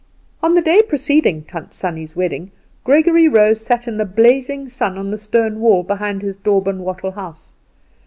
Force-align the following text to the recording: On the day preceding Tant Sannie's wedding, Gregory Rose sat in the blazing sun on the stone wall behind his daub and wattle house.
On 0.41 0.55
the 0.55 0.63
day 0.63 0.81
preceding 0.81 1.43
Tant 1.43 1.75
Sannie's 1.75 2.15
wedding, 2.15 2.49
Gregory 2.83 3.27
Rose 3.27 3.61
sat 3.63 3.87
in 3.87 3.97
the 3.97 4.03
blazing 4.05 4.67
sun 4.67 4.97
on 4.97 5.11
the 5.11 5.15
stone 5.19 5.59
wall 5.59 5.83
behind 5.83 6.23
his 6.23 6.35
daub 6.35 6.67
and 6.67 6.83
wattle 6.83 7.11
house. 7.11 7.51